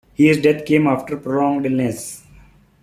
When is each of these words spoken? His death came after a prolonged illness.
His 0.15 0.41
death 0.41 0.65
came 0.65 0.87
after 0.87 1.13
a 1.13 1.19
prolonged 1.21 1.67
illness. 1.67 2.23